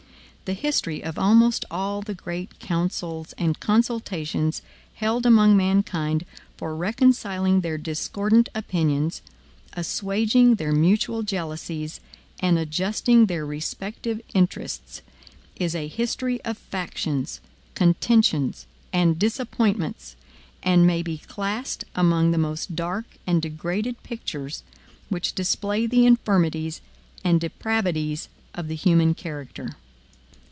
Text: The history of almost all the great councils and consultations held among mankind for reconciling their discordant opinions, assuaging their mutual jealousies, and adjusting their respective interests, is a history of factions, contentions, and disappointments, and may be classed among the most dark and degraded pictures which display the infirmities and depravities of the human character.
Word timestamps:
The 0.45 0.55
history 0.55 1.01
of 1.01 1.17
almost 1.17 1.63
all 1.71 2.01
the 2.01 2.13
great 2.13 2.59
councils 2.59 3.33
and 3.37 3.57
consultations 3.61 4.61
held 4.95 5.25
among 5.25 5.55
mankind 5.55 6.25
for 6.57 6.75
reconciling 6.75 7.61
their 7.61 7.77
discordant 7.77 8.49
opinions, 8.53 9.21
assuaging 9.77 10.55
their 10.55 10.73
mutual 10.73 11.23
jealousies, 11.23 12.01
and 12.41 12.59
adjusting 12.59 13.27
their 13.27 13.45
respective 13.45 14.19
interests, 14.33 15.01
is 15.55 15.73
a 15.73 15.87
history 15.87 16.41
of 16.43 16.57
factions, 16.57 17.39
contentions, 17.73 18.65
and 18.91 19.17
disappointments, 19.17 20.17
and 20.63 20.85
may 20.85 21.01
be 21.01 21.19
classed 21.19 21.85
among 21.95 22.31
the 22.31 22.37
most 22.37 22.75
dark 22.75 23.05
and 23.25 23.41
degraded 23.41 24.03
pictures 24.03 24.63
which 25.07 25.31
display 25.33 25.87
the 25.87 26.05
infirmities 26.05 26.81
and 27.23 27.39
depravities 27.39 28.27
of 28.53 28.67
the 28.67 28.75
human 28.75 29.13
character. 29.13 29.77